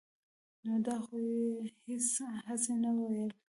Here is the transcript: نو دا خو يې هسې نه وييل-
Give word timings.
نو 0.63 0.73
دا 0.85 0.95
خو 1.05 1.15
يې 1.29 1.95
هسې 2.47 2.73
نه 2.83 2.89
وييل- 2.97 3.31